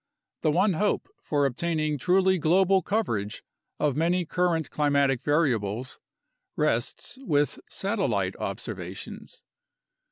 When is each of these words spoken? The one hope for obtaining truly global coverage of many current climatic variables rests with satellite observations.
The 0.41 0.49
one 0.49 0.73
hope 0.73 1.07
for 1.21 1.45
obtaining 1.45 1.99
truly 1.99 2.39
global 2.39 2.81
coverage 2.81 3.43
of 3.79 3.95
many 3.95 4.25
current 4.25 4.71
climatic 4.71 5.21
variables 5.21 5.99
rests 6.55 7.19
with 7.21 7.59
satellite 7.69 8.35
observations. 8.37 9.43